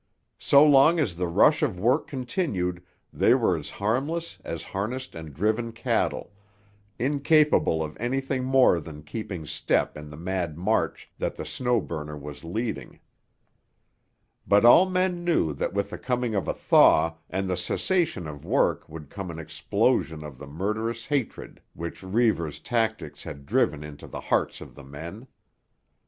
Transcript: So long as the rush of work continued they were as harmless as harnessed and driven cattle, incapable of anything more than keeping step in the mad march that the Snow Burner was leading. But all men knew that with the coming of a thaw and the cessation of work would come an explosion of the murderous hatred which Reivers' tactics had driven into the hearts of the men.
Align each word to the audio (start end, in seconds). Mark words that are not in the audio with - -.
So 0.39 0.65
long 0.65 0.99
as 0.99 1.15
the 1.15 1.27
rush 1.27 1.61
of 1.61 1.79
work 1.79 2.07
continued 2.07 2.81
they 3.13 3.35
were 3.35 3.55
as 3.55 3.69
harmless 3.69 4.39
as 4.43 4.63
harnessed 4.63 5.13
and 5.13 5.31
driven 5.31 5.71
cattle, 5.71 6.31
incapable 6.97 7.83
of 7.83 7.95
anything 7.99 8.43
more 8.43 8.79
than 8.79 9.03
keeping 9.03 9.45
step 9.45 9.95
in 9.95 10.09
the 10.09 10.17
mad 10.17 10.57
march 10.57 11.11
that 11.19 11.35
the 11.35 11.45
Snow 11.45 11.79
Burner 11.81 12.17
was 12.17 12.43
leading. 12.43 12.99
But 14.47 14.65
all 14.65 14.89
men 14.89 15.23
knew 15.23 15.53
that 15.53 15.75
with 15.75 15.91
the 15.91 15.99
coming 15.99 16.33
of 16.33 16.47
a 16.47 16.53
thaw 16.55 17.17
and 17.29 17.47
the 17.47 17.55
cessation 17.55 18.25
of 18.25 18.43
work 18.43 18.89
would 18.89 19.11
come 19.11 19.29
an 19.29 19.37
explosion 19.37 20.23
of 20.23 20.39
the 20.39 20.47
murderous 20.47 21.05
hatred 21.05 21.61
which 21.75 22.01
Reivers' 22.01 22.59
tactics 22.59 23.21
had 23.21 23.45
driven 23.45 23.83
into 23.83 24.07
the 24.07 24.21
hearts 24.21 24.61
of 24.61 24.73
the 24.73 24.83
men. 24.83 25.27